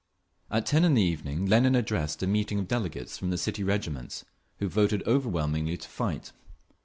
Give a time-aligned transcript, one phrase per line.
[0.49, 4.25] At ten in the evening Lenin addressed a meeting of delegates from the city regiments,
[4.57, 6.31] who voted overwhelmingly to fight.